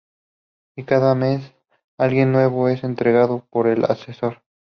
Y 0.75 0.81
que 0.81 0.85
cada 0.87 1.13
mes 1.13 1.53
alguien 1.99 2.31
nuevo 2.31 2.67
es 2.69 2.83
entregado 2.83 3.45
por 3.51 3.67
el 3.67 3.83
ascensor. 3.85 4.41